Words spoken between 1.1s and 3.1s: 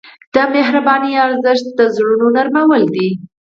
ارزښت د زړونو نرمول دي.